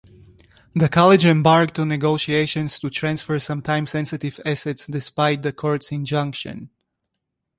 [0.73, 6.71] The college embarked on negotiations to transfer some time-sensitive assets despite the court's injunction.